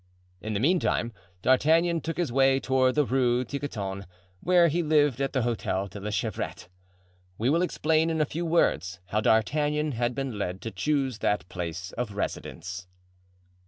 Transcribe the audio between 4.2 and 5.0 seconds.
where he